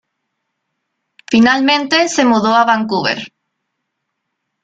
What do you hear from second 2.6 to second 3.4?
Vancouver.